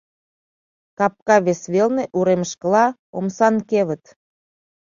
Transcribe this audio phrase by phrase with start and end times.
[0.97, 2.85] Капка вес велне, уремышкыла,
[3.17, 4.03] омсан кевыт.